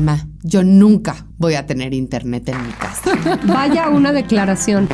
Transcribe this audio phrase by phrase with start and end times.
[0.00, 3.10] Mamá, yo nunca voy a tener internet en mi casa.
[3.46, 4.88] Vaya una declaración.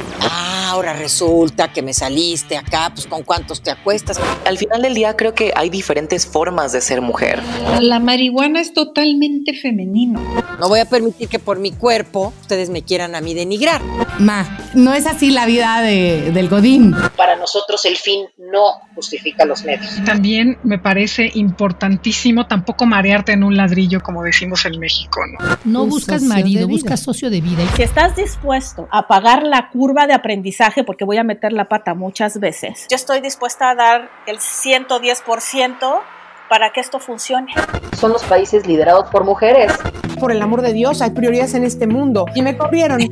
[0.75, 4.19] Ah, ahora resulta que me saliste acá, pues con cuántos te acuestas.
[4.45, 7.41] Al final del día creo que hay diferentes formas de ser mujer.
[7.81, 10.21] La marihuana es totalmente femenino.
[10.59, 13.83] No voy a permitir que por mi cuerpo ustedes me quieran a mí denigrar.
[14.19, 16.93] Ma, no es así la vida de, del Godín.
[17.17, 20.03] Para nosotros el fin no justifica los medios.
[20.05, 25.21] También me parece importantísimo tampoco marearte en un ladrillo, como decimos en México.
[25.39, 25.57] ¿no?
[25.65, 26.77] No buscas socio marido, de vida.
[26.83, 27.63] buscas socio de vida.
[27.77, 31.95] Si estás dispuesto a pagar la curva de aprendizaje, porque voy a meter la pata
[31.95, 36.01] muchas veces, yo estoy dispuesta a dar el 110%
[36.49, 37.53] para que esto funcione.
[37.99, 39.73] Son los países liderados por mujeres.
[40.21, 42.27] Por el amor de Dios, hay prioridades en este mundo.
[42.35, 43.01] Y me corrieron.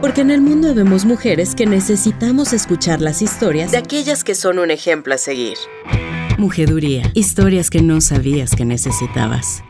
[0.00, 4.58] Porque en el mundo vemos mujeres que necesitamos escuchar las historias de aquellas que son
[4.58, 5.56] un ejemplo a seguir.
[6.38, 7.02] Mujeduría.
[7.14, 9.62] Historias que no sabías que necesitabas.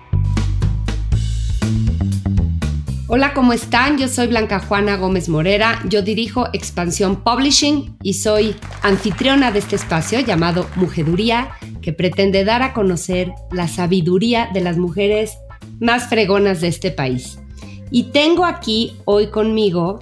[3.15, 3.99] Hola, ¿cómo están?
[3.99, 9.77] Yo soy Blanca Juana Gómez Morera, yo dirijo Expansión Publishing y soy anfitriona de este
[9.77, 11.51] espacio llamado Mujeduría,
[11.83, 15.37] que pretende dar a conocer la sabiduría de las mujeres
[15.79, 17.39] más fregonas de este país.
[17.91, 19.99] Y tengo aquí hoy conmigo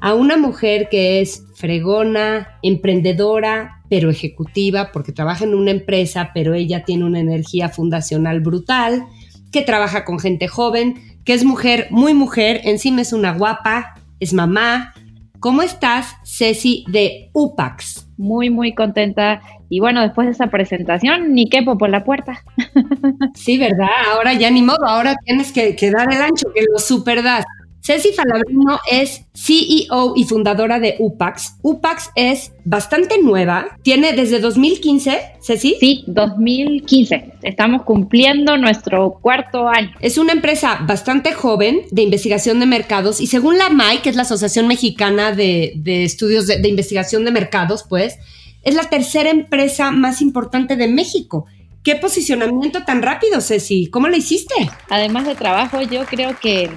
[0.00, 6.54] a una mujer que es fregona, emprendedora, pero ejecutiva, porque trabaja en una empresa, pero
[6.54, 9.04] ella tiene una energía fundacional brutal,
[9.50, 14.32] que trabaja con gente joven, que es mujer, muy mujer, encima es una guapa, es
[14.32, 14.94] mamá.
[15.40, 18.06] ¿Cómo estás, Ceci de UPAX?
[18.16, 19.40] muy, muy contenta.
[19.68, 22.42] Y bueno, después de esa presentación, ni quepo por la puerta.
[23.34, 23.88] Sí, ¿verdad?
[24.12, 27.44] Ahora ya ni modo, ahora tienes que, que dar el ancho, que lo super das.
[27.86, 31.54] Ceci Falabrino es CEO y fundadora de UPAX.
[31.62, 35.76] UPAX es bastante nueva, tiene desde 2015, Ceci.
[35.78, 37.34] Sí, 2015.
[37.44, 39.92] Estamos cumpliendo nuestro cuarto año.
[40.00, 44.16] Es una empresa bastante joven de investigación de mercados y según la MAI, que es
[44.16, 48.18] la Asociación Mexicana de, de Estudios de, de Investigación de Mercados, pues,
[48.64, 51.46] es la tercera empresa más importante de México.
[51.84, 53.86] ¿Qué posicionamiento tan rápido, Ceci?
[53.90, 54.56] ¿Cómo lo hiciste?
[54.90, 56.68] Además de trabajo, yo creo que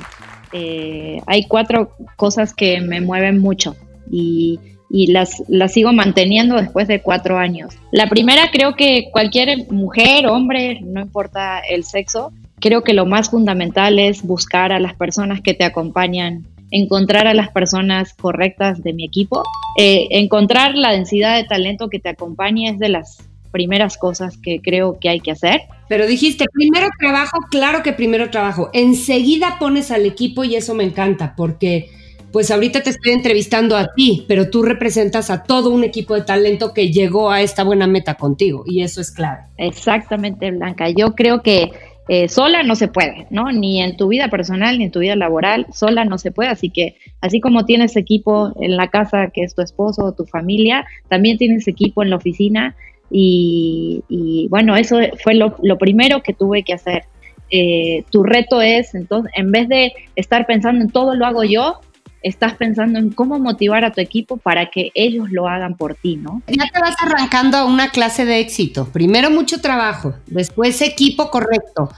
[0.54, 3.76] eh, hay cuatro cosas que me mueven mucho
[4.10, 4.60] y,
[4.92, 7.76] las sigo manteniendo después de cuatro años.
[7.92, 13.30] La primera, creo que cualquier mujer, hombre, no importa el sexo, creo que lo más
[13.30, 18.94] fundamental es buscar a las personas que te acompañan, encontrar a las personas correctas de
[18.94, 19.44] mi equipo,
[19.78, 24.62] eh, encontrar la densidad de talento que te acompañe es de las primeras cosas que
[24.62, 25.62] creo que hay que hacer.
[25.88, 28.70] Pero dijiste, primero trabajo, claro que primero trabajo.
[28.74, 31.90] Enseguida pones al equipo y eso me encanta porque
[32.32, 36.22] pues ahorita te estoy entrevistando a ti, pero tú representas a todo un equipo de
[36.22, 39.42] talento que llegó a esta buena meta contigo y eso es clave.
[39.58, 40.90] Exactamente, Blanca.
[40.90, 41.72] Yo creo que
[42.12, 43.52] eh, sola no se puede, ¿no?
[43.52, 46.50] Ni en tu vida personal ni en tu vida laboral, sola no se puede.
[46.50, 50.26] Así que, así como tienes equipo en la casa, que es tu esposo o tu
[50.26, 52.76] familia, también tienes equipo en la oficina.
[53.12, 57.04] Y, y bueno, eso fue lo, lo, primero que tuve que hacer.
[57.52, 61.80] Eh, tu reto es, entonces, en vez de estar pensando en todo lo hago yo,
[62.22, 66.18] estás pensando en cómo motivar a tu equipo para que ellos lo hagan por ti,
[66.18, 66.42] ¿no?
[66.48, 68.90] Ya te vas arrancando a una clase de éxito.
[68.92, 71.90] Primero mucho trabajo, después equipo correcto.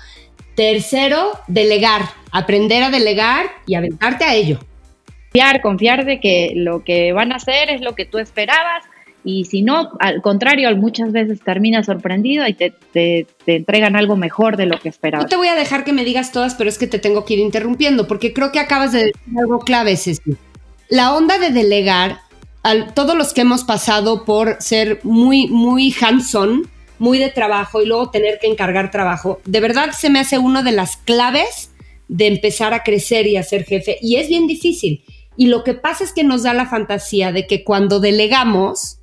[0.56, 4.60] Tercero, delegar, aprender a delegar y aventarte a ello.
[5.32, 8.84] Confiar, confiar de que lo que van a hacer es lo que tú esperabas
[9.24, 14.16] y si no, al contrario, muchas veces terminas sorprendido y te, te, te, entregan algo
[14.16, 15.26] mejor de lo que esperabas.
[15.26, 17.36] No te voy a dejar que me digas todas, pero es que te tengo que
[17.36, 20.36] ir interrumpiendo, porque creo que acabas de decir algo clave, Ceci.
[20.90, 22.20] La onda de delegar,
[22.64, 26.68] a todos los que hemos pasado por ser muy, muy hands-on,
[27.00, 30.62] muy de trabajo y luego tener que encargar trabajo, de verdad se me hace una
[30.62, 31.72] de las claves
[32.08, 33.98] de empezar a crecer y a ser jefe.
[34.02, 35.04] Y es bien difícil.
[35.38, 39.00] Y lo que pasa es que nos da la fantasía de que cuando delegamos,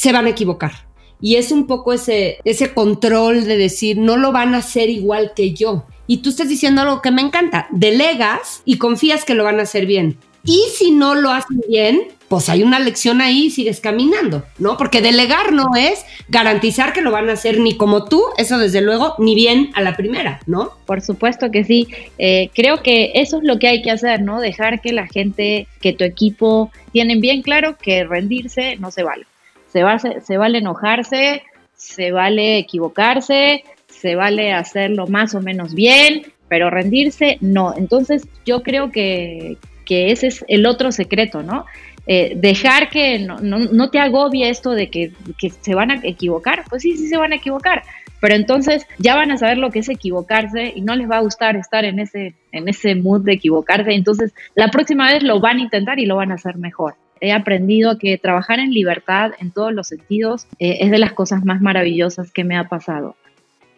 [0.00, 0.72] se van a equivocar.
[1.20, 5.32] Y es un poco ese, ese control de decir, no lo van a hacer igual
[5.36, 5.84] que yo.
[6.06, 7.68] Y tú estás diciendo algo que me encanta.
[7.70, 10.16] Delegas y confías que lo van a hacer bien.
[10.42, 14.78] Y si no lo hacen bien, pues hay una lección ahí y sigues caminando, ¿no?
[14.78, 18.80] Porque delegar no es garantizar que lo van a hacer ni como tú, eso desde
[18.80, 20.70] luego, ni bien a la primera, ¿no?
[20.86, 21.88] Por supuesto que sí.
[22.16, 24.40] Eh, creo que eso es lo que hay que hacer, ¿no?
[24.40, 29.26] Dejar que la gente, que tu equipo tienen bien claro que rendirse no se vale.
[29.72, 31.42] Se, va, se vale enojarse,
[31.74, 37.74] se vale equivocarse, se vale hacerlo más o menos bien, pero rendirse no.
[37.76, 39.56] Entonces yo creo que,
[39.88, 41.66] ese es el otro secreto, ¿no?
[42.06, 46.82] eh, dejar que no, te agobie esto de que, que, se van a equivocar, pues
[46.82, 47.82] sí, sí se van a equivocar,
[48.20, 51.22] pero entonces ya van a saber lo que es equivocarse y no les va a
[51.22, 55.58] gustar estar en ese, en ese mood de equivocarse, entonces la próxima vez lo van
[55.58, 56.94] a intentar y lo van a hacer mejor.
[57.20, 61.44] He aprendido que trabajar en libertad en todos los sentidos eh, es de las cosas
[61.44, 63.16] más maravillosas que me ha pasado.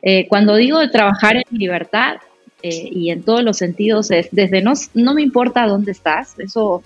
[0.02, 2.16] Eh, cuando digo de trabajar en libertad
[2.62, 6.82] eh, y en todos los sentidos es desde no, no me importa dónde estás, eso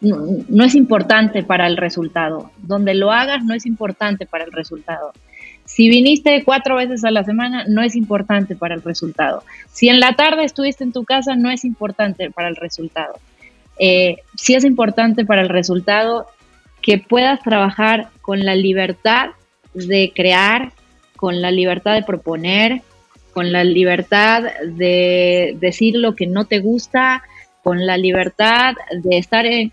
[0.00, 2.50] no, es importante para el resultado.
[2.58, 5.12] Donde lo hagas no es importante para el resultado.
[5.64, 9.42] Si viniste cuatro veces a la semana, no es importante para el resultado.
[9.70, 13.14] Si en la tarde estuviste en tu casa, no es importante para el resultado.
[13.78, 16.26] Eh, sí es importante para el resultado
[16.82, 19.30] que puedas trabajar con la libertad
[19.74, 20.72] de crear,
[21.16, 22.82] con la libertad de proponer,
[23.32, 27.22] con la libertad de decir lo que no te gusta,
[27.62, 29.70] con la libertad de estar en,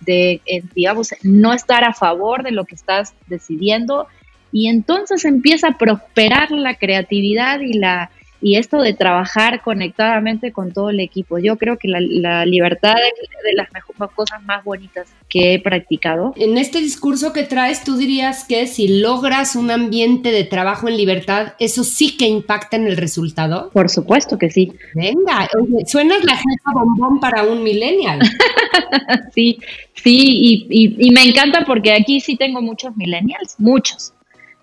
[0.00, 0.40] de,
[0.74, 4.06] digamos, no estar a favor de lo que estás decidiendo.
[4.52, 8.10] Y entonces empieza a prosperar la creatividad y la
[8.44, 11.38] y esto de trabajar conectadamente con todo el equipo.
[11.38, 13.68] Yo creo que la, libertad es de las
[14.14, 16.34] cosas más bonitas que he practicado.
[16.36, 20.98] En este discurso que traes, tú dirías que si logras un ambiente de trabajo en
[20.98, 23.70] libertad, ¿eso sí que impacta en el resultado?
[23.72, 24.74] Por supuesto que sí.
[24.94, 25.48] Venga,
[25.86, 28.20] suenas la jefa bombón para un millennial.
[29.34, 29.58] sí,
[29.94, 34.13] sí, y, y me encanta porque aquí sí tengo muchos millennials, muchos.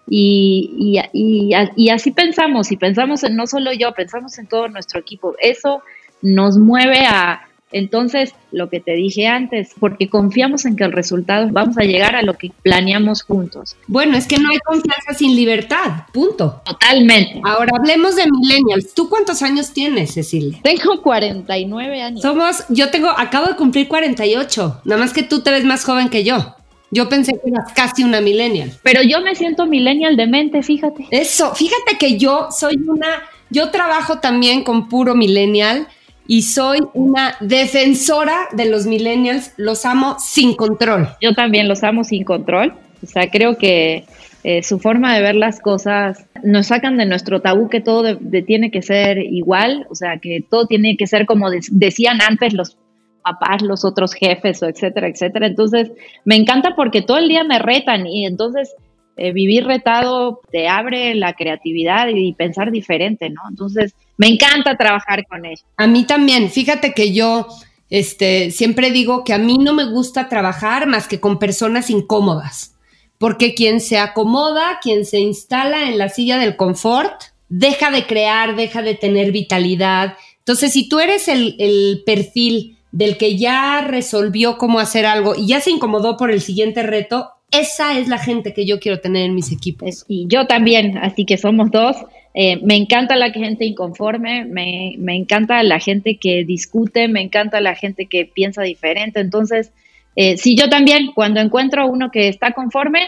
[0.08, 5.00] Y, y, y, así pensamos, y pensamos en no solo yo, pensamos en todo nuestro
[5.00, 5.36] equipo.
[5.40, 5.82] Eso
[6.22, 11.48] nos mueve a, entonces, lo que te dije antes, porque confiamos en que el resultado
[11.52, 13.78] vamos a llegar a lo que planeamos juntos.
[13.88, 16.62] Bueno, es que no hay confianza sin libertad, punto.
[16.66, 17.40] Totalmente.
[17.44, 18.94] Ahora hablemos de millennials.
[18.94, 20.60] ¿Tú cuántos años tienes, Cecilia?
[20.64, 22.22] Tengo 49 años.
[22.22, 26.10] Somos, yo tengo, acabo de cumplir 48, nada más que tú te ves más joven
[26.10, 26.56] que yo.
[26.92, 28.72] Yo pensé que eras casi una millennial.
[28.84, 31.08] Pero yo me siento millennial de mente, fíjate.
[31.10, 35.88] Eso, fíjate que yo soy una, yo trabajo también con puro millennial
[36.28, 41.10] y soy una defensora de los millennials, los amo sin control.
[41.22, 42.74] Yo también los amo sin control.
[43.04, 44.06] O sea, creo que
[44.44, 48.72] eh, su forma de ver las cosas nos sacan de nuestro tabú que todo tiene
[48.72, 52.78] que ser igual, o sea, que todo tiene que ser como decían antes los
[53.22, 55.48] papás, los otros jefes, o etcétera, etcétera.
[55.48, 55.92] Entonces,
[56.26, 58.74] me encanta porque todo el día me retan y entonces
[59.18, 63.42] eh, vivir retado te abre la creatividad y pensar diferente, ¿no?
[63.50, 65.66] Entonces, me encanta trabajar con ellos.
[65.78, 67.48] A mí también, fíjate que yo
[67.90, 72.76] este, siempre digo que a mí no me gusta trabajar más que con personas incómodas,
[73.18, 78.56] porque quien se acomoda, quien se instala en la silla del confort, deja de crear,
[78.56, 80.16] deja de tener vitalidad.
[80.40, 85.48] Entonces, si tú eres el, el perfil del que ya resolvió cómo hacer algo y
[85.48, 89.26] ya se incomodó por el siguiente reto, esa es la gente que yo quiero tener
[89.26, 90.06] en mis equipos.
[90.08, 91.98] Y yo también, así que somos dos.
[92.34, 97.76] Eh, me encanta la gente inconforme, me, encanta la gente que discute, me encanta la
[97.76, 99.20] gente que piensa diferente.
[99.20, 99.72] Entonces,
[100.16, 103.02] eh, si yo también, cuando encuentro uno que está conforme,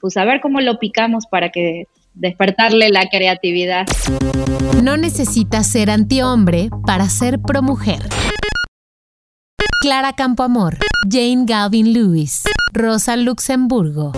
[0.00, 3.86] pues a ver cómo lo picamos para que despertarle la creatividad.
[4.82, 8.00] No necesitas ser antihombre para ser promujer.
[9.80, 10.78] Clara Campoamor,
[11.08, 12.42] Jane Galvin Lewis,
[12.72, 14.12] Rosa Luxemburgo.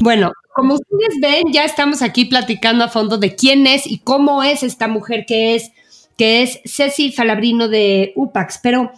[0.00, 4.42] Bueno, como ustedes ven, ya estamos aquí platicando a fondo de quién es y cómo
[4.42, 5.70] es esta mujer que es,
[6.16, 8.90] que es Ceci Falabrino de UPAX, pero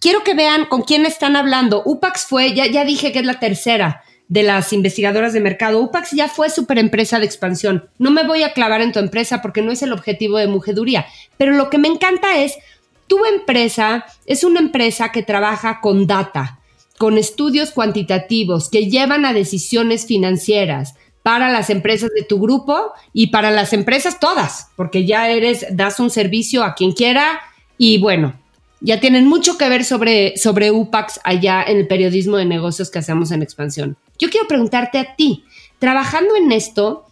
[0.00, 1.82] quiero que vean con quién están hablando.
[1.84, 5.82] UPAX fue, ya, ya dije que es la tercera de las investigadoras de mercado.
[5.82, 7.90] UPAX ya fue super empresa de expansión.
[7.98, 11.04] No me voy a clavar en tu empresa porque no es el objetivo de Mujeduría,
[11.36, 12.56] pero lo que me encanta es
[13.06, 16.60] tu empresa es una empresa que trabaja con data,
[16.98, 23.28] con estudios cuantitativos que llevan a decisiones financieras para las empresas de tu grupo y
[23.28, 27.40] para las empresas todas, porque ya eres, das un servicio a quien quiera
[27.78, 28.34] y bueno,
[28.80, 32.98] ya tienen mucho que ver sobre, sobre UPAX allá en el periodismo de negocios que
[32.98, 33.96] hacemos en expansión.
[34.18, 35.44] Yo quiero preguntarte a ti,
[35.78, 37.06] trabajando en esto,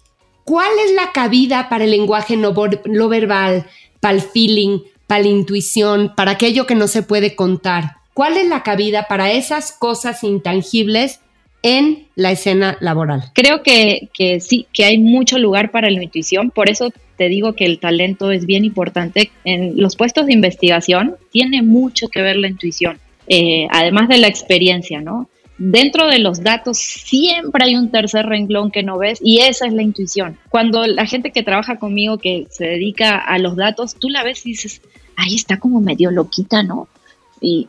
[0.45, 2.53] ¿cuál es la cabida para el lenguaje no,
[2.87, 3.67] no verbal,
[4.01, 4.81] para el feeling,
[5.11, 7.97] para la intuición, para aquello que no se puede contar.
[8.15, 11.19] ¿Cuál es la cabida para esas cosas intangibles
[11.65, 13.25] en la escena laboral?
[13.35, 14.09] Creo que,
[14.41, 18.31] sí, que hay mucho lugar para la intuición, por eso te digo que el talento
[18.31, 19.33] es bien importante.
[19.43, 24.29] En los puestos de investigación tiene mucho que ver la intuición, eh, además de la
[24.29, 25.29] experiencia, ¿no?
[25.59, 29.73] Dentro de los datos siempre hay un tercer renglón que no ves y esa es
[29.73, 30.39] la intuición.
[30.49, 34.47] Cuando la gente que trabaja conmigo, que se dedica a los datos, tú la ves
[34.47, 34.81] y dices,
[35.21, 36.89] ahí está como medio loquita, ¿no?
[37.41, 37.69] Y,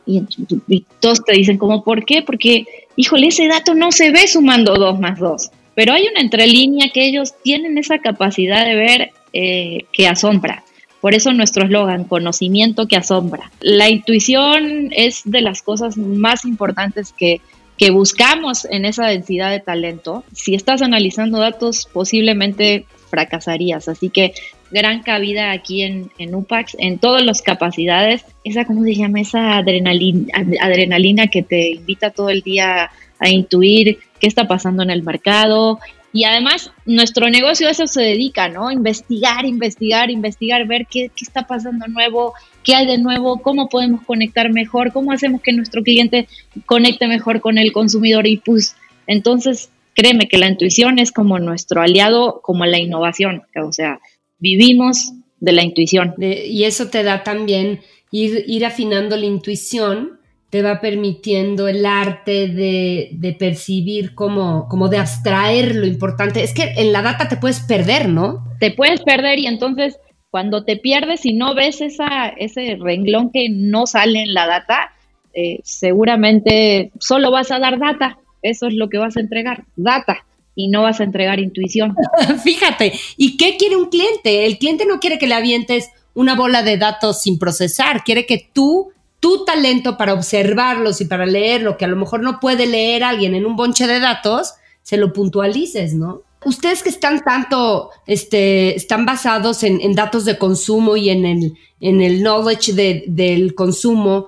[1.00, 2.22] todos te dicen como, ¿por qué?
[2.22, 2.66] Porque
[2.96, 5.50] híjole, ese dato no se ve sumando 2 más 2.
[5.74, 10.64] Pero hay una entrelínea que ellos tienen esa capacidad de ver eh, que asombra.
[11.00, 13.50] Por eso nuestro eslogan, conocimiento que asombra.
[13.60, 17.40] La intuición es de las cosas más importantes que,
[17.78, 20.22] que buscamos en esa densidad de talento.
[20.32, 23.88] Si estás analizando datos, posiblemente fracasarías.
[23.88, 24.34] Así que
[24.72, 28.24] gran cabida aquí en, en UPAX, en todas las capacidades.
[28.44, 29.20] Esa, ¿cómo se llama?
[29.20, 30.26] Esa adrenalina,
[30.60, 35.78] adrenalina que te invita todo el día a intuir qué está pasando en el mercado.
[36.14, 38.70] Y además, nuestro negocio a eso se dedica, ¿no?
[38.70, 44.02] Investigar, investigar, investigar, ver qué, qué está pasando nuevo, qué hay de nuevo, cómo podemos
[44.02, 46.28] conectar mejor, cómo hacemos que nuestro cliente
[46.66, 48.26] conecte mejor con el consumidor.
[48.26, 48.76] Y pues,
[49.06, 53.44] entonces, créeme que la intuición es como nuestro aliado, como la innovación.
[53.56, 53.98] O sea,
[54.42, 56.14] vivimos de la intuición.
[56.18, 57.80] y eso te da también
[58.10, 60.18] ir, ir afinando la intuición
[60.50, 66.42] te va permitiendo el arte de, percibir como, como de abstraer lo importante.
[66.42, 68.44] Es que en la data te puedes perder, ¿no?
[68.60, 69.98] Te puedes perder y entonces
[70.30, 74.92] cuando te pierdes y no ves esa, ese renglón que no sale en la data,
[75.32, 78.18] eh, seguramente solo vas a dar data.
[78.42, 81.94] Eso es lo que vas a entregar, data y no vas a entregar intuición.
[82.44, 84.46] Fíjate, ¿y qué quiere un cliente?
[84.46, 88.48] El cliente no quiere que le avientes una bola de datos sin procesar, quiere que
[88.52, 88.92] tú
[89.22, 93.04] tu talento para observarlos y para leer lo que a lo mejor no puede leer
[93.04, 96.22] alguien en un bonche de datos, se lo puntualices, ¿no?
[96.44, 102.00] Ustedes que están tanto, este, están basados en, datos de consumo y en el, en
[102.00, 102.72] el knowledge
[103.06, 104.26] del consumo,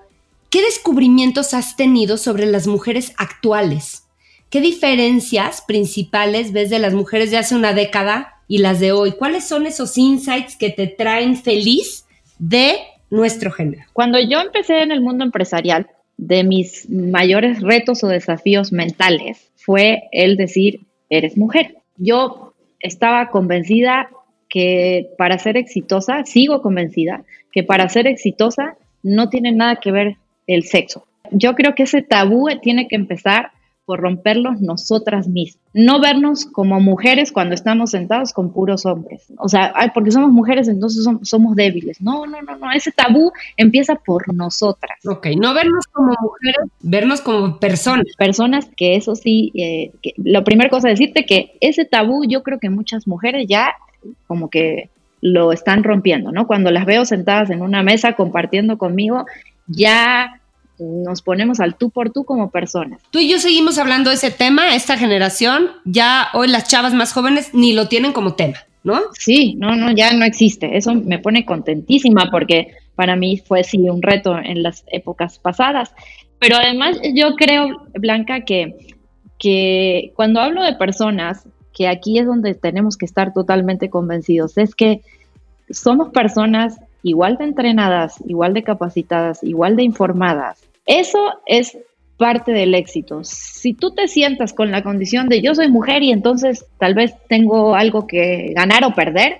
[0.49, 4.04] ¿qué descubrimientos has tenido sobre las mujeres actuales?
[4.55, 9.11] ¿Qué diferencias principales ves de las mujeres de hace una década y las de hoy?
[9.11, 12.07] ¿Cuáles son esos insights que te traen feliz
[12.39, 12.77] de
[13.11, 13.83] nuestro género.
[13.93, 20.05] Cuando yo empecé en el mundo empresarial, de mis mayores retos o desafíos mentales fue
[20.13, 21.79] el decir, eres mujer.
[21.97, 24.09] Yo estaba convencida
[24.49, 30.17] que para ser exitosa, sigo convencida, que para ser exitosa no tiene nada que ver
[30.47, 31.09] el sexo.
[31.33, 33.51] Yo creo que ese tabú tiene que empezar
[33.85, 35.63] por romperlos nosotras mismas.
[35.75, 39.27] No vernos como mujeres cuando estamos sentados con puros hombres.
[39.39, 42.01] O sea, ay, porque somos mujeres, entonces somos, débiles.
[42.01, 42.73] No, no, no, no.
[42.73, 44.99] Ese tabú empieza por nosotras.
[45.07, 48.07] Ok, no vernos como mujeres, vernos como personas.
[48.17, 52.59] Personas que eso sí, eh, la primera cosa es decirte que ese tabú yo creo
[52.59, 53.75] que muchas mujeres ya
[54.27, 56.47] como que lo están rompiendo, ¿no?
[56.47, 59.25] Cuando las veo sentadas en una mesa compartiendo conmigo,
[59.67, 60.41] ya
[60.79, 63.01] nos ponemos al tú por tú como personas.
[63.11, 67.13] Tú y yo seguimos hablando de ese tema, esta generación, ya hoy las chavas más
[67.13, 69.01] jóvenes ni lo tienen como tema, ¿no?
[69.19, 70.77] Sí, no, no, ya no existe.
[70.77, 75.93] Eso me pone contentísima porque para mí fue sí un reto en las épocas pasadas.
[76.39, 78.95] Pero además yo creo, Blanca, que,
[79.39, 84.75] que cuando hablo de personas, que aquí es donde tenemos que estar totalmente convencidos, es
[84.75, 85.03] que
[85.71, 90.59] somos personas igual de entrenadas, igual de capacitadas, igual de informadas.
[90.87, 91.79] Eso es
[92.17, 93.21] parte del éxito.
[93.23, 97.15] Si tú te sientas con la condición de yo soy mujer y entonces tal vez
[97.29, 99.39] tengo algo que ganar o perder,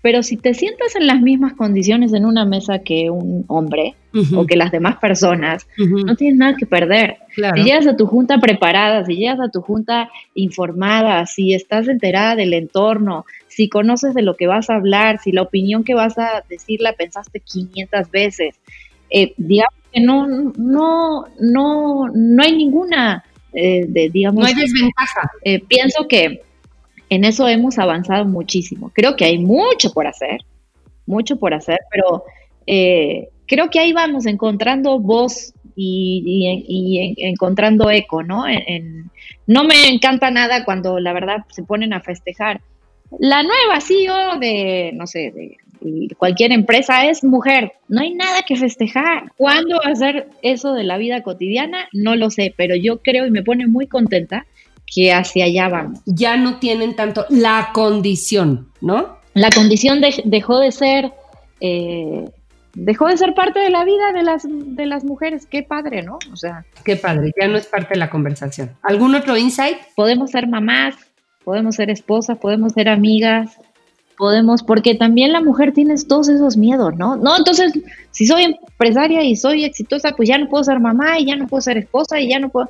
[0.00, 3.94] pero si te sientas en las mismas condiciones en una mesa que un hombre
[4.34, 7.18] o que las demás personas, no tienes nada que perder.
[7.34, 12.36] Si llegas a tu junta preparada, si llegas a tu junta informada, si estás enterada
[12.36, 16.16] del entorno, si conoces de lo que vas a hablar, si la opinión que vas
[16.18, 18.56] a decir la pensaste 500 veces,
[19.10, 24.42] eh, digamos que no, no, no, no hay ninguna, eh, de, digamos...
[24.42, 25.30] No hay desventaja.
[25.42, 26.42] Eh, pienso que
[27.08, 28.90] en eso hemos avanzado muchísimo.
[28.94, 30.40] Creo que hay mucho por hacer,
[31.06, 32.24] mucho por hacer, pero
[33.46, 38.44] creo que ahí vamos encontrando voz y, encontrando eco, ¿no?
[39.46, 42.60] no me encanta nada cuando la verdad se ponen a festejar
[43.18, 45.56] la nueva CEO de, no sé, de
[46.16, 47.72] cualquier empresa es mujer.
[47.88, 49.32] No hay nada que festejar.
[49.36, 51.88] ¿Cuándo va a ser eso de la vida cotidiana?
[51.92, 54.46] No lo sé, pero yo creo y me pone muy contenta
[54.94, 56.00] que hacia allá vamos.
[56.06, 59.18] Ya no tienen tanto la condición, ¿no?
[59.34, 61.12] La condición dejó de ser...
[61.60, 62.24] Eh,
[62.74, 65.46] dejó de ser parte de la vida de las, de las mujeres.
[65.46, 66.18] Qué padre, ¿no?
[66.32, 68.70] O sea, qué padre, ya no es parte de la conversación.
[68.82, 69.78] ¿Algún otro insight?
[69.96, 70.94] Podemos ser mamás,
[71.44, 73.58] podemos ser esposas, podemos ser amigas,
[74.16, 77.16] podemos, porque también la mujer tiene todos esos miedos, ¿no?
[77.16, 77.72] No, entonces,
[78.10, 81.46] si soy empresaria y soy exitosa, pues ya no puedo ser mamá y ya no
[81.46, 82.68] puedo ser esposa y ya no puedo...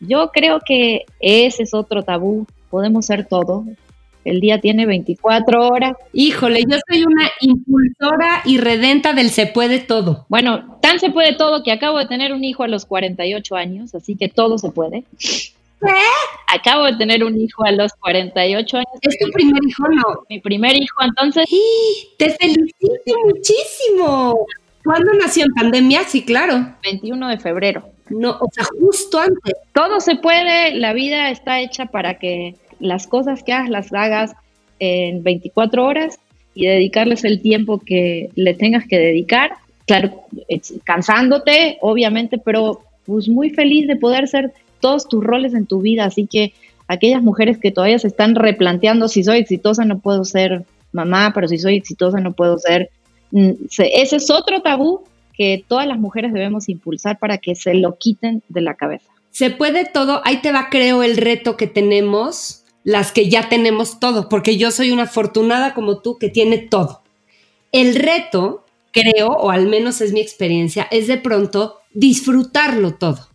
[0.00, 3.64] Yo creo que ese es otro tabú, podemos ser todo,
[4.24, 5.96] El día tiene 24 horas.
[6.12, 10.26] Híjole, yo soy una impulsora y redenta del se puede todo.
[10.28, 13.94] Bueno, tan se puede todo que acabo de tener un hijo a los 48 años,
[13.94, 15.04] así que todo se puede.
[15.18, 15.92] ¿Qué?
[16.48, 18.88] Acabo de tener un hijo a los 48 años.
[19.02, 20.22] ¿Es tu primer hijo no?
[20.28, 21.44] Mi primer hijo, entonces.
[22.18, 24.46] ¡Te felicito muchísimo!
[24.84, 26.04] ¿Cuándo nació en pandemia?
[26.04, 26.74] Sí, claro.
[26.82, 27.95] 21 de febrero.
[28.08, 29.54] No, o sea, justo antes.
[29.72, 34.32] Todo se puede, la vida está hecha para que las cosas que hagas las hagas
[34.78, 36.18] en 24 horas
[36.54, 39.52] y dedicarles el tiempo que le tengas que dedicar.
[39.86, 40.24] Claro,
[40.84, 46.04] cansándote, obviamente, pero pues muy feliz de poder ser todos tus roles en tu vida.
[46.04, 46.52] Así que
[46.88, 51.48] aquellas mujeres que todavía se están replanteando, si soy exitosa no puedo ser mamá, pero
[51.48, 52.90] si soy exitosa no puedo ser...
[53.30, 55.04] Mm, ese es otro tabú
[55.36, 59.10] que todas las mujeres debemos impulsar para que se lo quiten de la cabeza.
[59.30, 64.00] Se puede todo, ahí te va creo el reto que tenemos, las que ya tenemos
[64.00, 67.02] todo, porque yo soy una afortunada como tú que tiene todo.
[67.72, 73.28] El reto, creo, o al menos es mi experiencia, es de pronto disfrutarlo todo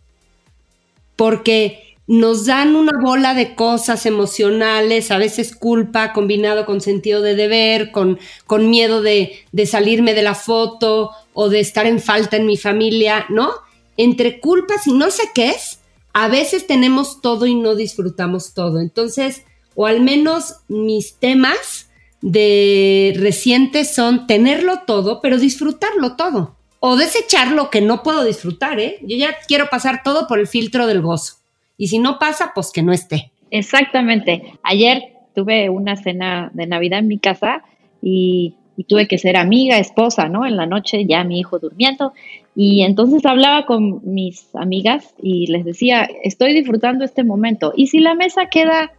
[1.22, 7.36] porque nos dan una bola de cosas emocionales, a veces culpa combinado con sentido de
[7.36, 12.36] deber, con, con miedo de, de, salirme de la foto o de estar en falta
[12.36, 13.50] en mi familia, ¿no?
[13.96, 15.80] Entre culpas y no sé qué es,
[16.12, 18.80] a veces tenemos todo y no disfrutamos todo.
[18.80, 26.96] Entonces, o al menos mis temas de recientes son tenerlo todo, pero disfrutarlo todo o
[26.96, 28.98] desechar lo que no puedo disfrutar, ¿eh?
[29.02, 31.34] Yo ya quiero pasar todo por el filtro del gozo.
[31.76, 33.30] Y si no pasa, pues que no esté.
[33.52, 34.58] Exactamente.
[34.64, 37.62] Ayer tuve una cena de Navidad en mi casa
[38.02, 40.46] y, tuve que ser amiga, esposa, ¿no?
[40.46, 42.12] En la noche ya mi hijo durmiendo.
[42.54, 47.72] Y entonces hablaba con mis amigas y les decía, estoy disfrutando este momento.
[47.76, 48.92] Y si la mesa queda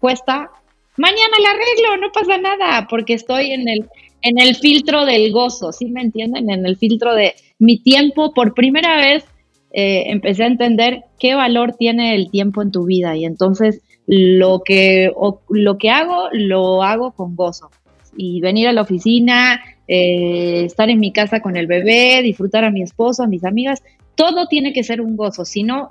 [0.00, 0.50] puesta,
[0.96, 3.86] mañana la arreglo, no pasa nada, porque estoy en el,
[4.22, 6.50] en el filtro del gozo, ¿sí me entienden?
[6.50, 9.24] En el filtro de mi tiempo, por primera vez
[9.72, 14.62] eh, empecé a entender qué valor tiene el tiempo en tu vida y entonces lo
[14.64, 15.12] que,
[15.50, 17.70] lo que hago, lo hago con gozo.
[18.16, 22.70] Y venir a la oficina, eh, estar en mi casa con el bebé, disfrutar a
[22.70, 23.82] mi esposo, a mis amigas,
[24.14, 25.90] todo tiene que ser un gozo, si no,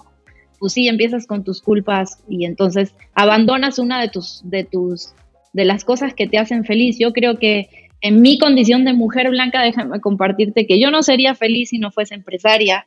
[0.60, 5.14] pues sí, empiezas con tus culpas y entonces abandonas una de tus, de tus,
[5.54, 6.98] de las cosas que te hacen feliz.
[7.00, 7.70] Yo creo que
[8.02, 11.92] en mi condición de mujer blanca, déjame compartirte que yo no sería feliz si no
[11.92, 12.86] fuese empresaria,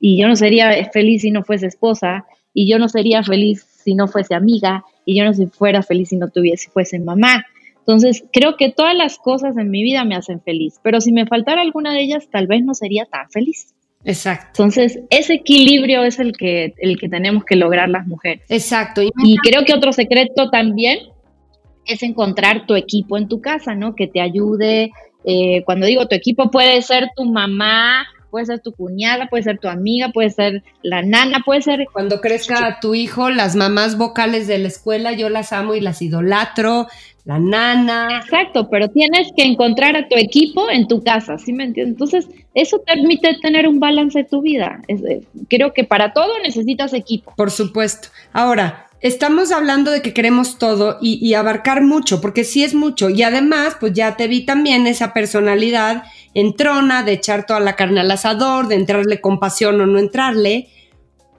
[0.00, 3.94] y yo no sería feliz si no fuese esposa, y yo no sería feliz si
[3.94, 7.46] no fuese amiga, y yo no fuera feliz si no tuviese, fuese mamá.
[7.86, 11.26] Entonces, creo que todas las cosas en mi vida me hacen feliz, pero si me
[11.26, 13.74] faltara alguna de ellas, tal vez no sería tan feliz.
[14.04, 14.62] Exacto.
[14.62, 18.42] Entonces, ese equilibrio es el que, el que tenemos que lograr las mujeres.
[18.48, 19.02] Exacto.
[19.02, 20.98] y creo que otro secreto también
[21.86, 23.94] es encontrar tu equipo en tu casa, ¿no?
[23.94, 24.92] Que te ayude.
[25.24, 29.58] Eh, cuando digo tu equipo, puede ser tu mamá, puede ser tu cuñada, puede ser
[29.58, 31.86] tu amiga, puede ser la nana, puede ser...
[31.92, 36.02] Cuando crezca tu hijo, las mamás vocales de la escuela, yo las amo y las
[36.02, 36.88] idolatro,
[37.24, 38.20] la nana.
[38.22, 41.94] Exacto, pero tienes que encontrar a tu equipo en tu casa, ¿sí me entiendes?
[41.94, 44.82] Entonces, eso permite tener un balance de tu vida.
[44.88, 47.32] Eh, creo que para todo necesitas equipo.
[47.36, 48.08] Por supuesto.
[48.32, 53.08] Ahora, estamos hablando de que queremos todo y, abarcar mucho, porque sí es mucho.
[53.08, 58.00] Y además, pues ya te vi también esa personalidad entrona de echar toda la carne
[58.00, 60.68] al asador, de entrarle con pasión o no entrarle.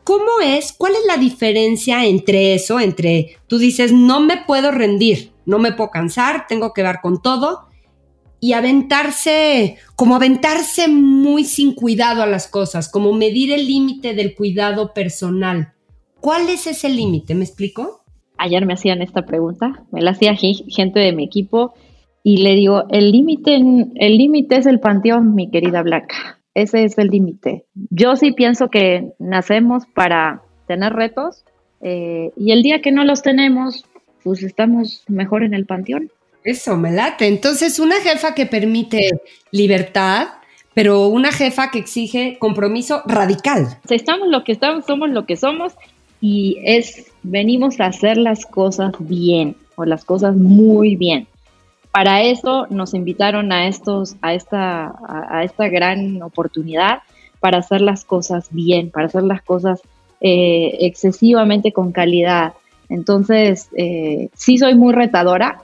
[0.03, 0.73] ¿Cómo es?
[0.73, 5.71] ¿Cuál es la diferencia entre eso, entre tú dices, no me puedo rendir, no me
[5.71, 7.67] puedo cansar, tengo que dar con todo,
[8.39, 14.35] y aventarse, como aventarse muy sin cuidado a las cosas, como medir el límite del
[14.35, 15.73] cuidado personal?
[16.19, 17.33] ¿Cuál es ese límite?
[17.35, 18.03] ¿Me explico?
[18.37, 21.73] Ayer me hacían esta pregunta, me la hacía gente de mi equipo
[22.21, 26.39] y le digo, el límite el límite es el panteón, mi querida Blanca.
[26.53, 27.65] Ese es el límite.
[27.89, 31.45] Yo sí pienso que nacemos para tener retos
[31.81, 33.85] eh, y el día que no los tenemos,
[34.25, 36.09] pues estamos mejor en el panteón.
[36.43, 37.27] Eso, me late.
[37.27, 39.11] Entonces, una jefa que permite
[39.51, 40.29] libertad,
[40.73, 43.77] pero una jefa que exige compromiso radical.
[43.87, 45.73] estamos lo que estamos, somos lo que somos
[46.21, 51.27] y es, venimos a hacer las cosas bien o las cosas muy bien.
[51.91, 57.03] Para eso nos invitaron a, estos, a, esta, a, esta gran oportunidad
[57.39, 59.81] para hacer las cosas bien, para hacer las cosas
[60.19, 62.53] eh, excesivamente con calidad.
[62.95, 65.63] Entonces, eh, sí soy muy retadora,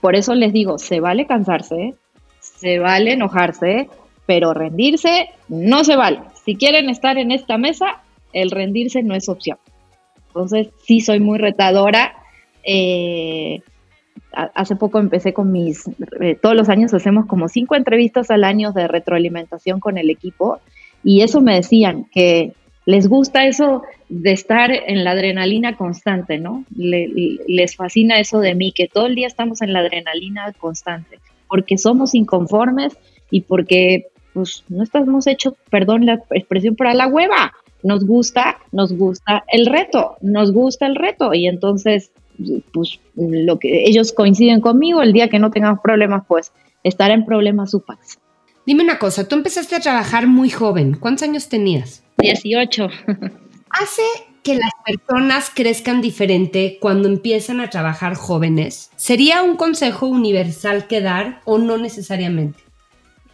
[0.00, 1.94] por eso les digo, se vale cansarse,
[2.38, 3.88] se vale enojarse,
[4.26, 6.20] pero rendirse no se vale.
[6.44, 9.58] Si quieren estar en esta mesa, el rendirse no es opción.
[10.28, 12.14] Entonces, sí soy muy retadora,
[12.62, 13.60] eh,
[14.32, 15.84] hace poco empecé con mis,
[16.20, 20.60] eh, todos los años hacemos como cinco entrevistas al año de retroalimentación con el equipo
[21.02, 22.52] y eso me decían, que
[22.88, 26.64] les gusta eso de estar en la adrenalina constante, ¿no?
[26.74, 31.76] les fascina eso de mí, que todo el día estamos en la adrenalina constante, porque
[31.76, 32.96] somos inconformes
[33.30, 37.52] y porque pues no estamos hechos, perdón la expresión, para la hueva.
[37.82, 42.10] Nos gusta, nos gusta el reto, nos gusta el reto y entonces
[42.72, 46.52] pues lo que ellos coinciden conmigo, el día que no tengamos problemas, pues
[46.84, 48.18] estar en problemas UPAX.
[48.64, 50.96] Dime una cosa, tú empezaste a trabajar muy joven.
[50.98, 52.02] ¿Cuántos años tenías?
[52.18, 52.88] 18.
[53.70, 54.02] ¿Hace
[54.42, 58.90] que las personas crezcan diferente cuando empiezan a trabajar jóvenes?
[58.96, 62.60] ¿Sería un consejo universal que dar o no necesariamente?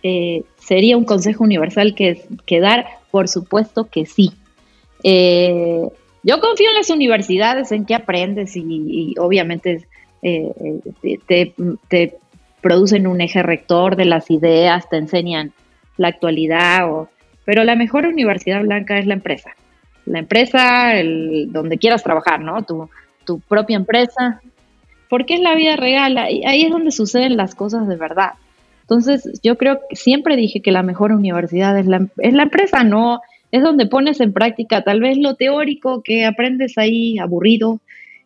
[0.03, 2.87] Eh, ¿Sería un consejo universal que, que dar?
[3.11, 4.33] Por supuesto que sí.
[5.03, 5.89] Eh,
[6.23, 9.87] yo confío en las universidades, en que aprendes y, obviamente
[10.23, 10.81] eh,
[11.27, 12.17] te,
[12.63, 15.53] producen un eje rector de las ideas, te enseñan
[15.99, 17.11] la actualidad, o,
[17.45, 19.51] pero la mejor universidad blanca es la empresa.
[20.07, 22.63] La empresa, el, donde quieras trabajar, ¿no?
[22.63, 22.89] Tu,
[23.25, 24.41] tu propia empresa,
[25.09, 28.33] porque es la vida real, ahí, ahí es donde suceden las cosas de verdad.
[28.83, 32.85] Entonces, yo creo que siempre dije que la mejor universidad es la, es la empresa,
[32.85, 37.81] no es donde pones en práctica tal vez lo teórico que aprendes ahí aburrido,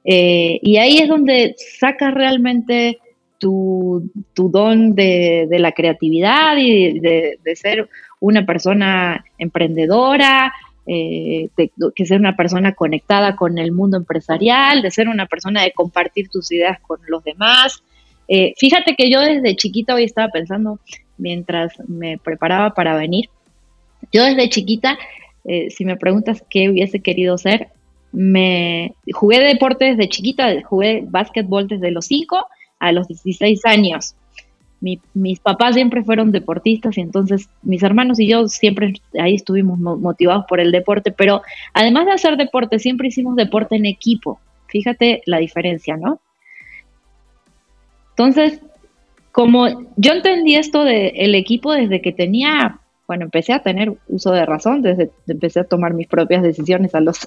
[0.05, 2.99] eh, y ahí es donde sacas realmente
[3.39, 7.89] tu, don de, la creatividad y de, ser
[8.21, 10.53] una persona emprendedora,
[10.87, 15.63] eh, de, que ser una persona conectada con el mundo empresarial, de ser una persona
[15.63, 17.83] de compartir tus ideas con los demás.
[18.27, 20.79] Eh, fíjate que yo desde chiquita hoy estaba pensando,
[21.17, 23.31] mientras me preparaba para venir,
[24.13, 24.99] yo desde chiquita,
[25.45, 27.69] eh, si me preguntas qué hubiese querido ser,
[28.13, 32.47] me jugué deporte desde chiquita, jugué básquetbol desde los 5
[32.79, 34.15] a los 16 años.
[34.81, 40.45] mis papás siempre fueron deportistas y entonces mis hermanos y yo siempre ahí estuvimos motivados
[40.49, 41.43] por el deporte, pero
[41.75, 44.41] además de hacer deporte, siempre hicimos deporte en equipo.
[44.69, 46.21] Fíjate la diferencia, ¿no?
[48.11, 48.61] Entonces,
[49.33, 54.45] como yo entendí esto del equipo desde que tenía bueno, empecé a tener uso de
[54.45, 57.27] razón, desde empecé a tomar mis propias decisiones a los,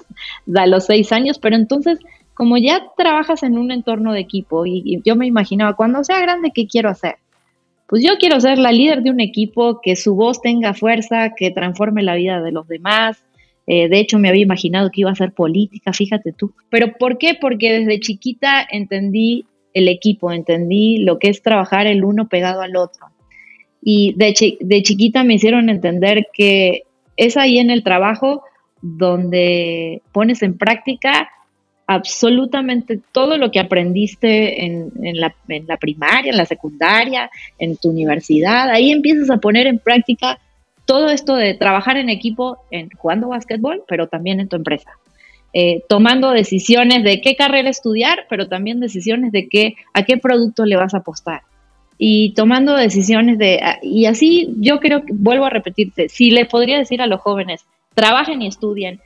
[0.54, 1.98] a los seis años, pero entonces,
[2.34, 6.52] como ya trabajas en un entorno de equipo y, yo me imaginaba, cuando sea grande,
[6.54, 7.16] ¿qué quiero hacer?
[7.86, 11.50] Pues yo quiero ser la líder de un equipo, que su voz tenga fuerza, que
[11.50, 13.22] transforme la vida de los demás.
[13.66, 16.52] Eh, de hecho, me había imaginado que iba a ser política, fíjate tú.
[16.70, 17.36] ¿Pero por qué?
[17.38, 22.76] Porque desde chiquita entendí el equipo, entendí lo que es trabajar el uno pegado al
[22.76, 23.12] otro
[23.82, 26.84] y de, de chiquita me hicieron entender que
[27.16, 28.44] es ahí en el trabajo
[28.80, 31.28] donde pones en práctica
[31.86, 35.34] absolutamente todo lo que aprendiste en, la,
[35.76, 38.70] primaria, en la secundaria, en tu universidad.
[38.70, 40.38] Ahí empiezas a poner en práctica
[40.84, 44.90] todo esto de trabajar en equipo, en, jugando básquetbol, pero también en tu empresa.
[45.54, 50.64] Eh, tomando decisiones de qué carrera estudiar, pero también decisiones de qué, a qué producto
[50.64, 51.42] le vas a apostar
[52.04, 56.46] y tomando decisiones de, ah, y así yo creo que, vuelvo a repetirte, si le
[56.46, 57.64] podría decir a los jóvenes,
[57.94, 59.00] trabajen y estudien,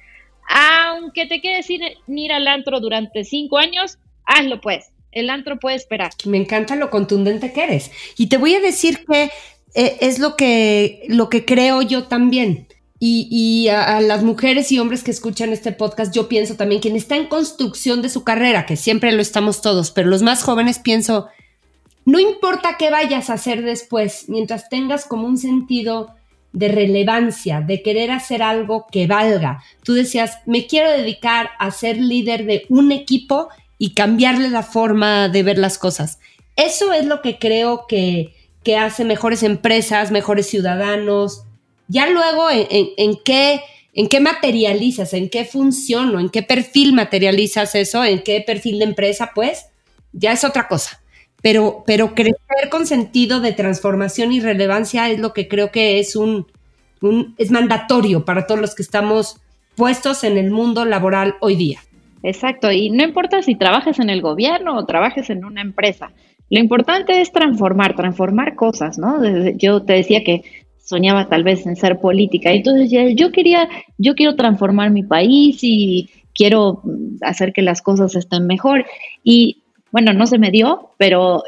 [0.49, 5.77] aunque te quedes sin ir al antro durante cinco años, hazlo pues, el antro puede
[5.77, 6.11] esperar.
[6.25, 7.91] Me encanta lo contundente que eres.
[8.17, 9.31] Y te voy a decir que
[9.75, 12.67] eh, es lo que, lo que creo yo también.
[12.99, 16.81] Y, y a, a, las mujeres y hombres que escuchan este podcast, yo pienso también
[16.81, 20.43] quien está en construcción de su carrera, que siempre lo estamos todos, pero los más
[20.43, 21.29] jóvenes pienso,
[22.07, 26.16] no importa qué vayas a hacer después, mientras tengas como un sentido
[26.57, 29.63] de relevancia, de querer hacer algo que valga.
[29.85, 35.29] Tú decías, me quiero dedicar a ser líder de un equipo y cambiarle la forma
[35.29, 36.19] de ver las cosas.
[36.57, 38.33] Eso es lo que creo que,
[38.75, 41.43] hace mejores empresas, mejores ciudadanos.
[41.89, 43.61] Ya luego, en, qué,
[43.93, 45.13] ¿en qué materializas?
[45.13, 48.03] ¿En qué función o en qué perfil materializas eso?
[48.03, 49.33] ¿En qué perfil de empresa?
[49.35, 49.67] Pues
[50.15, 51.03] ya es otra cosa
[51.47, 56.17] pero, pero crecer con sentido de transformación y relevancia es lo que creo que es
[56.17, 56.49] un,
[57.39, 59.41] es mandatorio para todos los que estamos
[59.77, 61.79] puestos en el mundo laboral hoy día.
[62.25, 66.11] Exacto, y no importa si trabajes en el gobierno o trabajes en una empresa,
[66.51, 69.23] lo importante es transformar, transformar cosas, ¿no?
[69.57, 70.43] Yo te decía que
[70.83, 76.11] soñaba tal vez en ser política, entonces yo quería, yo quiero transformar mi país y
[76.35, 76.83] quiero
[77.21, 78.85] hacer que las cosas estén mejor
[79.23, 79.63] y
[79.97, 81.43] bueno, no se me dio, pero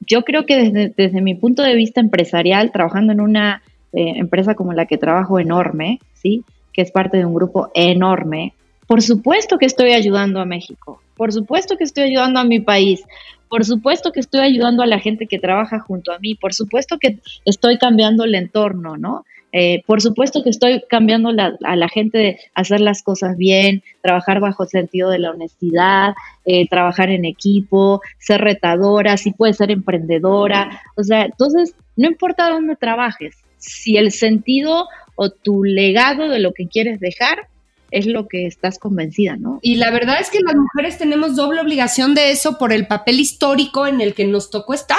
[0.00, 3.62] yo creo que desde, mi punto de vista empresarial, trabajando en una
[3.92, 6.42] eh, empresa como la que trabajo enorme, ¿sí?
[6.72, 8.54] que es parte de un grupo enorme,
[8.88, 11.00] por supuesto que estoy ayudando a México.
[11.16, 13.04] Por supuesto que estoy ayudando a mi país.
[13.48, 16.34] Por supuesto que estoy ayudando a la gente que trabaja junto a mí.
[16.34, 19.24] Por supuesto que estoy cambiando el entorno, ¿no?
[19.52, 24.40] Eh, por supuesto que estoy cambiando a la gente de hacer las cosas bien, trabajar
[24.40, 26.14] bajo el sentido de la honestidad,
[26.46, 30.80] eh, trabajar en equipo, ser retadora, si puedes ser emprendedora.
[30.96, 36.52] O sea, entonces, no importa dónde trabajes, si el sentido o tu legado de lo
[36.52, 37.48] que quieres dejar
[37.90, 39.58] es lo que estás convencida, ¿no?
[39.60, 43.20] Y la verdad es que las mujeres tenemos doble obligación de eso por el papel
[43.20, 44.96] histórico en el que nos tocó estar,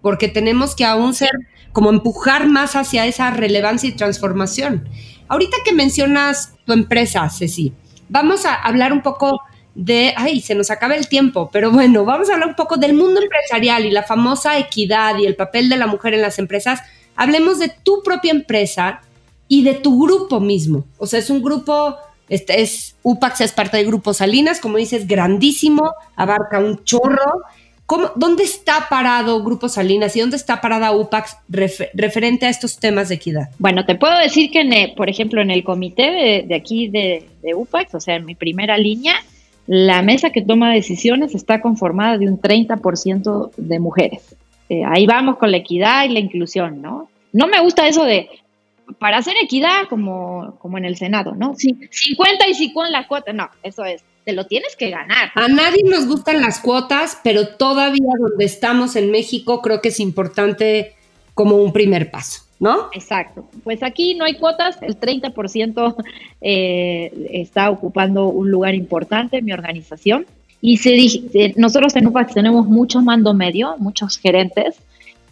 [0.00, 1.30] porque tenemos que aún ser
[1.72, 4.88] como empujar más hacia esa relevancia y transformación.
[5.28, 7.72] Ahorita que mencionas tu empresa, Ceci,
[8.08, 9.40] vamos a hablar un poco
[9.74, 12.94] de, ay, se nos acaba el tiempo, pero bueno, vamos a hablar un poco del
[12.94, 16.80] mundo empresarial y la famosa equidad y el papel de la mujer en las empresas.
[17.16, 19.02] Hablemos de tu propia empresa
[19.46, 20.84] y de tu grupo mismo.
[20.98, 21.96] O sea, es un grupo,
[22.28, 27.42] este es UPAX es parte del grupo Salinas, como dices, grandísimo, abarca un chorro
[28.16, 33.16] ¿Dónde está parado Grupo Salinas y dónde está parada UPAX referente a estos temas de
[33.16, 33.48] equidad?
[33.58, 38.00] Bueno, te puedo decir que, por ejemplo, en el comité de, aquí de, UPAX, o
[38.00, 39.14] sea, en mi primera línea,
[39.66, 44.36] la mesa que toma decisiones está conformada de un 30% de mujeres.
[44.68, 47.08] Eh, ahí vamos con la equidad y la inclusión, ¿no?
[47.32, 48.28] No me gusta eso de,
[48.98, 51.54] para hacer equidad como, como en el Senado, ¿no?
[51.56, 55.30] Sí, 50 y si con la cuota, no, eso es te lo tienes que ganar.
[55.34, 60.00] A nadie nos gustan las cuotas, pero todavía donde estamos en México creo que es
[60.00, 60.94] importante
[61.34, 62.88] como un primer paso, ¿no?
[62.92, 63.48] Exacto.
[63.64, 65.94] Pues aquí no hay cuotas, el 30%
[66.40, 70.26] eh, está ocupando un lugar importante en mi organización.
[70.62, 74.76] Y se, eh, nosotros en UPAX tenemos mucho mando medio, muchos gerentes,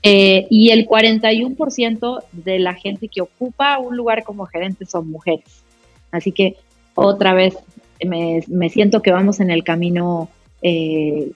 [0.03, 5.62] eh, y el 41% de la gente que ocupa un lugar como gerente son mujeres.
[6.11, 6.57] Así que
[6.94, 7.57] otra vez
[8.06, 10.28] me, siento que vamos en el camino
[10.62, 11.30] eh,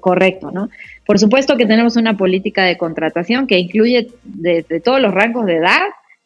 [0.00, 0.70] correcto, ¿no?
[1.04, 5.56] Por supuesto que tenemos una política de contratación que incluye desde todos los rangos de
[5.56, 5.82] edad,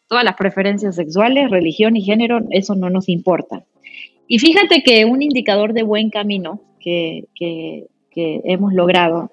[0.09, 3.65] todas las preferencias sexuales, religión y género, eso no nos importa.
[4.27, 9.31] Y fíjate que un indicador de buen camino que, que, hemos logrado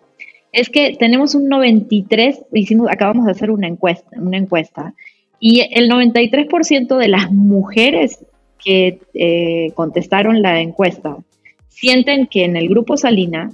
[0.54, 4.94] es que tenemos un 93, hicimos, acabamos de hacer una encuesta, una encuesta
[5.40, 8.26] y el 93% de las mujeres
[8.64, 11.18] que eh, contestaron la encuesta
[11.70, 13.52] sienten que en el grupo Salina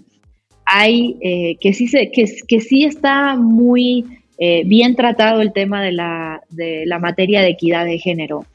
[0.65, 2.27] hay eh, que, sí se, que,
[2.61, 4.05] sí está muy
[4.37, 8.45] eh, bien tratado el tema de la, de la materia de equidad de género.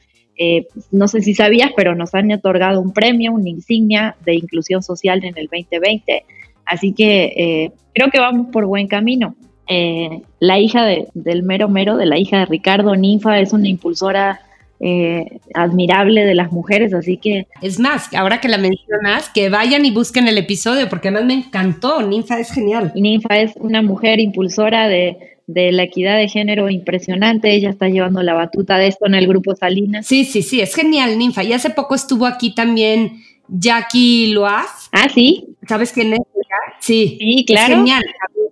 [0.91, 5.23] no sé si sabías, pero nos han otorgado un premio, una insignia de inclusión social
[5.23, 6.23] en el 2020.
[6.65, 9.35] Así que creo que vamos por buen camino.
[10.39, 14.39] la hija del mero mero, de la hija de Ricardo Ninfa, es una impulsora
[14.79, 17.47] eh, admirable de las mujeres, así que...
[17.61, 21.33] Es más, ahora que la mencionas, que vayan y busquen el episodio, porque además me
[21.33, 22.91] encantó, Ninfa es genial.
[22.95, 28.35] Ninfa es una mujer impulsora de, la equidad de género impresionante, ella está llevando la
[28.35, 30.05] batuta de esto en el grupo Salinas.
[30.05, 34.89] Sí, sí, sí, es genial, Ninfa, y hace poco estuvo aquí también Jackie Loaz.
[34.91, 35.55] Ah, sí.
[35.67, 36.19] ¿Sabes quién es?
[36.79, 37.75] Sí, sí claro.
[37.75, 38.03] genial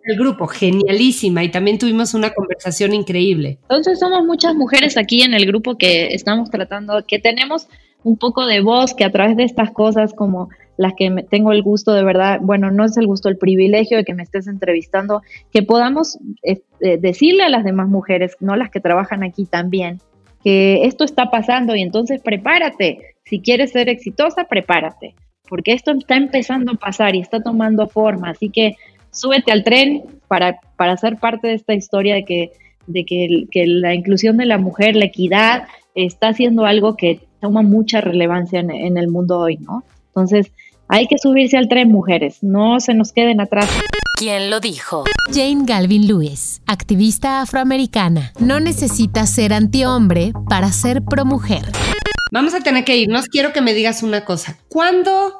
[0.07, 3.59] el grupo, genialísima, y también tuvimos una conversación increíble.
[3.63, 7.67] Entonces somos muchas mujeres aquí en el grupo que estamos tratando, que tenemos
[8.03, 11.63] un poco de voz, que a través de estas cosas como las que tengo el
[11.63, 15.23] gusto de verdad, bueno, no es el gusto, el privilegio de que me estés entrevistando,
[15.51, 16.61] que podamos eh,
[16.99, 19.99] decirle a las demás mujeres, no las que trabajan aquí también,
[20.43, 23.15] que esto está pasando y entonces prepárate.
[23.25, 25.15] Si quieres ser exitosa, prepárate,
[25.49, 28.29] porque esto está empezando a pasar y está tomando forma.
[28.29, 28.75] Así que
[29.19, 32.51] súbete al tren para, para ser parte de esta historia de que,
[32.87, 35.63] de que, la inclusión de la mujer, la equidad,
[35.95, 39.83] está haciendo algo que toma mucha relevancia en, el mundo hoy, ¿no?
[40.07, 40.51] Entonces,
[40.87, 43.69] hay que subirse al tren, mujeres, no se nos queden atrás.
[44.17, 45.03] ¿Quién lo dijo?
[45.31, 48.31] Jane Galvin Lewis, activista afroamericana.
[48.39, 51.63] No necesita ser antihombre para ser promujer.
[52.31, 53.27] Vamos a tener que irnos.
[53.27, 54.57] Quiero que me digas una cosa.
[54.69, 55.33] ¿Cuándo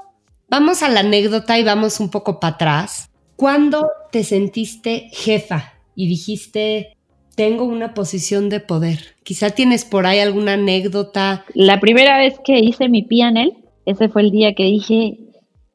[0.50, 3.10] vamos a la anécdota y vamos un poco para atrás?
[3.38, 6.98] ¿Cuándo te sentiste jefa y dijiste,
[7.36, 9.16] tengo una posición de poder?
[9.24, 11.46] Quizá tienes por ahí alguna anécdota.
[11.54, 13.54] La primera vez que hice mi pianel,
[13.86, 15.20] ese fue el día que dije,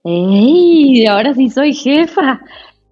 [0.03, 1.07] ¡Ey!
[1.07, 2.41] Ahora sí soy jefa.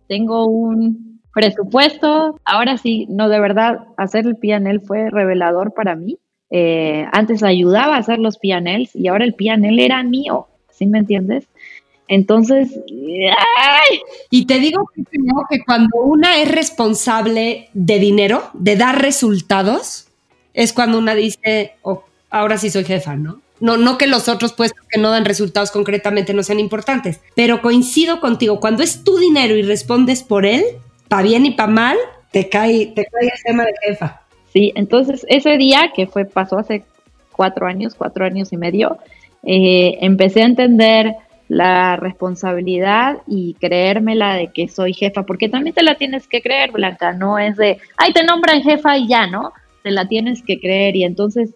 [0.07, 2.39] Tengo un presupuesto.
[2.45, 6.19] Ahora sí, no, de verdad, hacer el pianel fue revelador para mí.
[6.51, 10.47] Eh, antes ayudaba a hacer los pianels y ahora el pianel era mío.
[10.71, 11.49] ¿Sí me entiendes?
[12.11, 14.01] Entonces, ¡ay!
[14.31, 14.91] y te digo
[15.49, 20.09] que, cuando una es responsable de dinero, de dar resultados,
[20.53, 23.41] es cuando una dice, oh, ahora sí soy jefa, ¿no?
[23.61, 27.63] No, no que los otros puestos que no dan resultados concretamente no sean importantes, pero
[27.63, 30.65] coincido contigo, cuando es tu dinero y respondes por él,
[31.07, 31.97] pa' bien y pa' mal,
[32.33, 34.23] te cae, te cae el tema de jefa.
[34.53, 36.83] Sí, entonces ese día que fue, pasó hace
[37.31, 38.99] cuatro años, cuatro años y medio,
[39.45, 41.15] eh, empecé a entender
[41.51, 46.71] la responsabilidad y creérmela de que soy jefa, porque también te la tienes que creer,
[46.71, 49.53] Blanca, no es de, ay, te nombran jefa y ya, ¿no?
[49.83, 51.51] Te la tienes que creer y entonces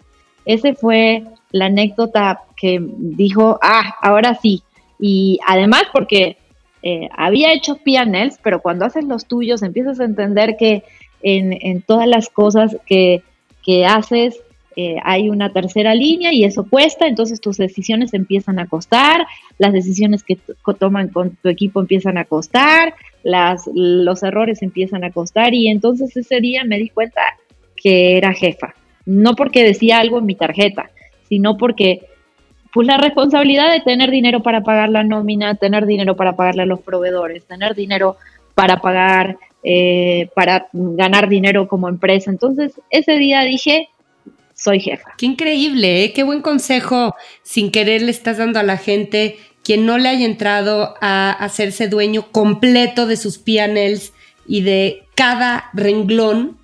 [0.47, 4.65] ese fue la anécdota que dijo, ah, ahora sí.
[4.99, 6.39] Y además porque
[6.83, 10.83] eh, había hecho pianels, pero cuando haces los tuyos empiezas a entender que
[11.23, 13.23] en, todas las cosas que,
[13.63, 14.43] que haces
[14.77, 19.27] eh, hay una tercera línea y eso cuesta, entonces tus decisiones empiezan a costar,
[19.59, 20.39] las decisiones que
[20.79, 26.17] toman con tu equipo empiezan a costar, las, los errores empiezan a costar y entonces
[26.17, 27.21] ese día me di cuenta
[27.77, 28.75] que era jefa,
[29.07, 30.91] no porque decía algo en mi tarjeta,
[31.29, 32.07] sino porque
[32.73, 36.67] pues la responsabilidad de tener dinero para pagar la nómina, tener dinero para pagarle a
[36.67, 38.17] los proveedores, tener dinero
[38.57, 42.33] para pagar, eh, para ganar dinero como empresa.
[42.33, 43.89] Entonces, ese día dije,
[44.65, 45.13] soy jefa.
[45.19, 46.13] Qué increíble, ¿eh?
[46.15, 50.25] qué buen consejo sin querer le estás dando a la gente quien no le haya
[50.25, 54.13] entrado a hacerse dueño completo de sus PNLs
[54.47, 56.57] y de cada renglón,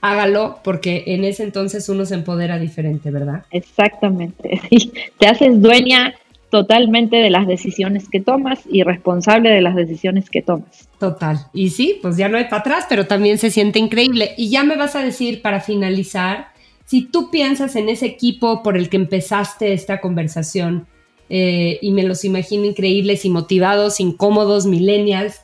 [0.00, 3.44] hágalo porque en ese entonces uno se empodera diferente, ¿verdad?
[3.50, 4.60] Exactamente,
[5.18, 6.14] te haces dueña
[6.50, 10.88] totalmente de las decisiones que tomas y responsable de las decisiones que tomas.
[11.00, 11.38] Total.
[11.52, 14.34] Y sí, pues ya no hay para atrás, pero también se siente increíble.
[14.36, 16.53] Y ya me vas a decir para finalizar,
[16.84, 20.86] si tú piensas en ese equipo por el que empezaste esta conversación,
[21.30, 25.40] eh, y me los imagino increíbles y motivados, incómodos, millennials,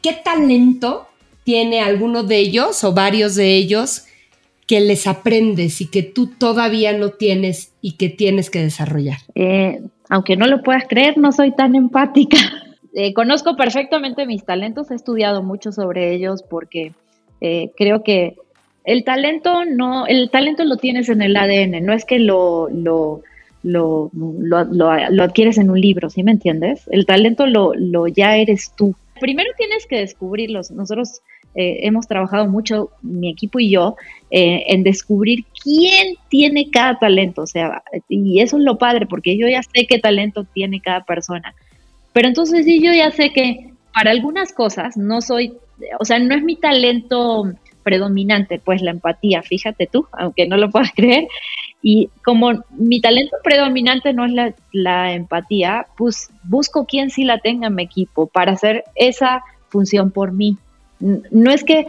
[0.00, 1.08] ¿qué talento
[1.44, 4.04] tiene alguno de ellos o varios de ellos
[4.66, 9.18] que les aprendes y que tú todavía no tienes y que tienes que desarrollar?
[9.34, 12.38] Eh, aunque no lo puedas creer, no soy tan empática.
[12.98, 16.94] Eh, conozco perfectamente mis talentos, he estudiado mucho sobre ellos porque
[17.76, 18.36] creo que
[18.86, 23.20] el talento no, el talento lo tienes en el ADN, no es que lo, lo,
[23.64, 26.84] lo, lo, adquieres en un libro, ¿sí me entiendes?
[26.92, 28.94] El talento lo, ya eres tú.
[29.20, 30.70] Primero tienes que descubrirlos.
[30.70, 31.20] Nosotros
[31.56, 33.96] eh, hemos trabajado mucho, mi equipo y yo,
[34.30, 37.42] eh, en descubrir quién tiene cada talento.
[37.42, 41.02] O sea, y eso es lo padre, porque yo ya sé qué talento tiene cada
[41.04, 41.56] persona.
[42.12, 45.54] Pero entonces sí, yo ya sé que para algunas cosas no soy,
[45.98, 47.52] o sea, no es mi talento
[47.86, 51.28] predominante, pues la empatía, fíjate tú, aunque no lo puedas creer.
[51.80, 54.32] Y como mi talento predominante no es
[54.72, 60.10] la, empatía, pues busco quien sí la tenga en mi equipo para hacer esa función
[60.10, 60.56] por mí.
[60.98, 61.86] No es que,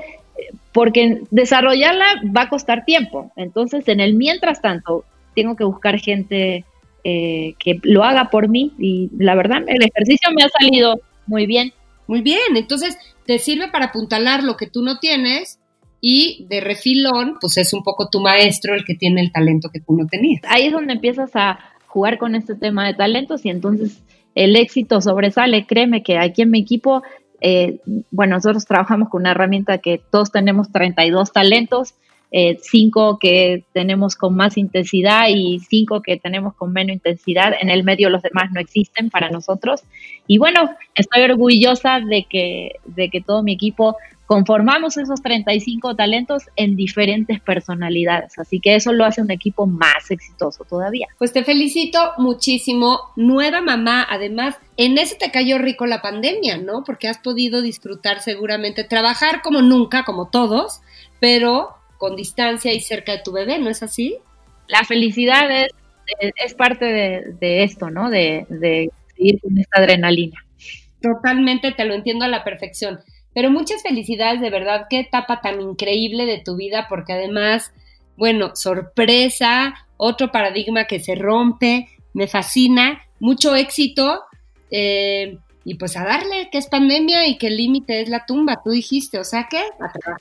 [0.72, 3.32] porque desarrollarla va a costar tiempo.
[3.36, 6.64] Entonces, en el mientras tanto, tengo que buscar gente
[7.04, 11.48] eh, que lo haga por mí y la verdad, el ejercicio me ha salido muy
[11.48, 11.74] bien.
[12.06, 15.60] Muy bien, entonces te sirve para apuntalar lo que tú no tienes
[16.02, 19.80] y de refilón, pues es un poco tu maestro el que tiene el talento que
[19.80, 20.42] tú no tenías.
[20.48, 24.02] Ahí es donde empiezas a jugar con este tema de talentos y entonces
[24.36, 25.66] el éxito sobresale.
[25.66, 27.02] Créeme que aquí en mi equipo,
[27.42, 27.80] eh,
[28.12, 31.96] bueno, nosotros trabajamos con una herramienta que todos tenemos 32 talentos,
[32.30, 37.54] eh, cinco que tenemos con más intensidad y cinco que tenemos con menos intensidad.
[37.60, 39.82] En el medio los demás no existen para nosotros.
[40.28, 43.96] Y bueno, estoy orgullosa de que, de que todo mi equipo
[44.28, 48.38] conformamos esos 35 talentos en diferentes personalidades.
[48.38, 51.08] Así que eso lo hace un equipo más exitoso todavía.
[51.18, 53.00] Pues te felicito muchísimo.
[53.16, 56.84] Nueva mamá, además, en ese te cayó rico la pandemia, ¿no?
[56.84, 60.82] Porque has podido disfrutar seguramente, trabajar como nunca, como todos,
[61.22, 64.18] pero con distancia y cerca de tu bebé, ¿no es así?
[64.68, 65.72] La felicidad es,
[66.20, 66.86] es, parte
[67.40, 68.10] de, esto, ¿no?
[68.10, 70.44] De, de seguir con esta adrenalina.
[71.02, 73.00] Totalmente, te lo entiendo a la perfección.
[73.38, 77.72] Pero muchas felicidades, de verdad, qué etapa tan increíble de tu vida, porque además,
[78.16, 84.24] bueno, sorpresa, otro paradigma que se rompe, me fascina, mucho éxito.
[84.72, 88.60] Eh, y pues a darle, que es pandemia y que el límite es la tumba,
[88.64, 89.62] tú dijiste, o sea que...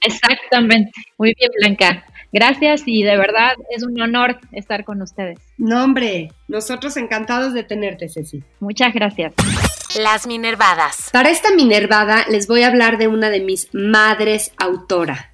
[0.03, 2.05] Exactamente, muy bien Blanca.
[2.33, 5.39] Gracias y de verdad es un honor estar con ustedes.
[5.59, 8.43] No, hombre, nosotros encantados de tenerte, Ceci.
[8.61, 9.33] Muchas gracias.
[9.99, 11.11] Las Minervadas.
[11.13, 15.33] Para esta Minervada les voy a hablar de una de mis madres autora.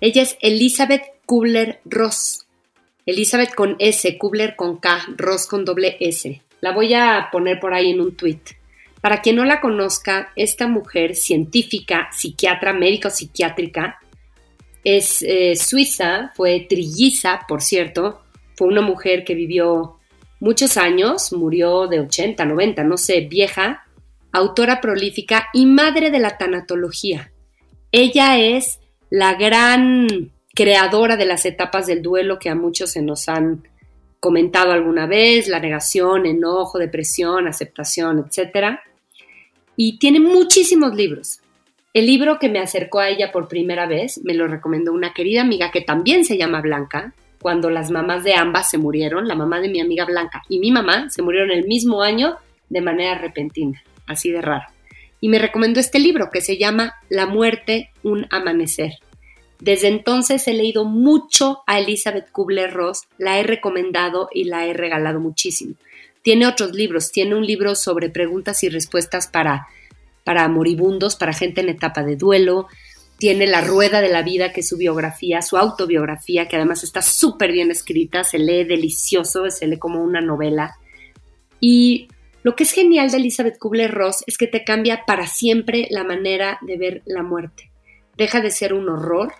[0.00, 2.46] Ella es Elizabeth Kubler-Ross.
[3.06, 6.42] Elizabeth con S, Kubler con K, Ross con doble S.
[6.60, 8.40] La voy a poner por ahí en un tweet.
[9.00, 13.98] Para quien no la conozca, esta mujer científica, psiquiatra, médica o psiquiátrica,
[14.84, 18.22] es eh, suiza, fue trilliza, por cierto,
[18.54, 19.98] fue una mujer que vivió
[20.40, 23.84] muchos años, murió de 80, 90, no sé, vieja,
[24.32, 27.32] autora prolífica y madre de la tanatología.
[27.92, 28.78] Ella es
[29.10, 33.66] la gran creadora de las etapas del duelo que a muchos se nos han
[34.20, 38.78] comentado alguna vez, la negación, enojo, depresión, aceptación, etc.
[39.76, 41.40] Y tiene muchísimos libros.
[41.94, 45.40] El libro que me acercó a ella por primera vez me lo recomendó una querida
[45.40, 49.60] amiga que también se llama Blanca, cuando las mamás de ambas se murieron, la mamá
[49.60, 52.36] de mi amiga Blanca y mi mamá se murieron el mismo año
[52.68, 54.66] de manera repentina, así de raro.
[55.20, 58.92] Y me recomendó este libro que se llama La muerte, un amanecer.
[59.60, 65.18] Desde entonces he leído mucho a Elizabeth Kubler-Ross, la he recomendado y la he regalado
[65.18, 65.74] muchísimo.
[66.22, 69.66] Tiene otros libros, tiene un libro sobre preguntas y respuestas para,
[70.28, 72.66] para moribundos, para gente en etapa de duelo,
[73.16, 77.00] tiene La Rueda de la Vida, que es su biografía, su autobiografía, que además está
[77.00, 80.76] súper bien escrita, se lee delicioso, se lee como una novela.
[81.60, 82.08] Y
[82.42, 86.58] lo que es genial de Elizabeth Kubler-Ross es que te cambia para siempre la manera
[86.60, 87.70] de ver la muerte.
[88.18, 89.32] Deja de ser un horror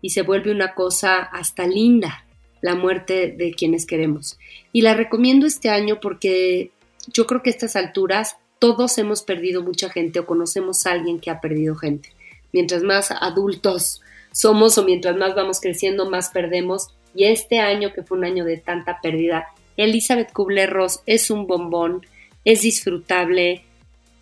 [0.00, 2.24] y se vuelve una cosa hasta linda,
[2.60, 4.38] la muerte de quienes queremos.
[4.72, 6.70] Y la recomiendo este año porque
[7.12, 11.20] yo creo que a estas alturas todos hemos perdido mucha gente o conocemos a alguien
[11.20, 12.16] que ha perdido gente
[12.56, 14.00] mientras más adultos
[14.32, 16.88] somos o mientras más vamos creciendo, más perdemos.
[17.14, 19.46] Y este año, que fue un año de tanta pérdida,
[19.76, 22.04] Elizabeth Kubler-Ross es un bombón,
[22.44, 23.64] es disfrutable,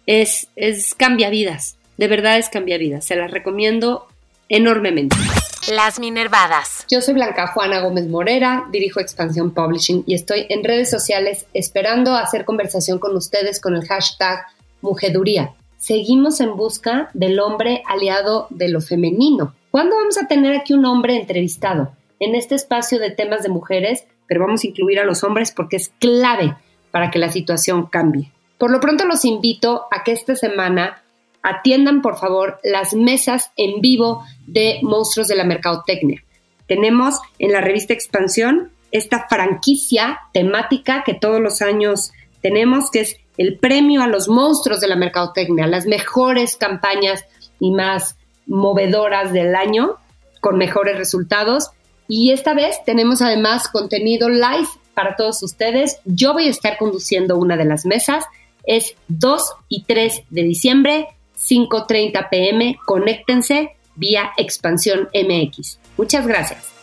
[0.07, 1.77] es, es cambia vidas.
[1.97, 3.05] De verdad es cambia vidas.
[3.05, 4.07] Se las recomiendo
[4.49, 5.17] enormemente.
[5.73, 6.87] Las Minervadas.
[6.91, 12.15] Yo soy Blanca Juana Gómez Morera, dirijo Expansión Publishing y estoy en redes sociales esperando
[12.15, 14.47] hacer conversación con ustedes con el hashtag
[14.83, 15.55] Mujeduría
[15.85, 19.55] seguimos en busca del hombre aliado de lo femenino.
[19.71, 21.93] ¿Cuándo vamos a tener aquí un hombre entrevistado?
[22.21, 25.77] En este espacio de temas de mujeres, pero vamos a incluir a los hombres porque
[25.77, 26.57] es clave
[26.91, 28.33] para que la situación cambie.
[28.57, 31.04] Por lo pronto los invito a que esta semana
[31.45, 36.25] atiendan por favor las mesas en vivo de Monstruos de la Mercadotecnia.
[36.67, 43.17] Tenemos en la revista Expansión esta franquicia temática que todos los años tenemos, que es
[43.37, 47.25] el premio a los monstruos de la mercadotecnia, las mejores campañas
[47.59, 48.17] y más
[48.47, 49.97] movedoras del año
[50.41, 51.71] con mejores resultados.
[52.07, 55.99] Y esta vez tenemos además contenido live para todos ustedes.
[56.05, 58.25] Yo voy a estar conduciendo una de las mesas.
[58.65, 61.09] Es 2 y 3 de diciembre,
[61.45, 62.77] 5.30 pm.
[62.85, 65.79] Conéctense vía Expansión MX.
[65.97, 66.74] Muchas gracias.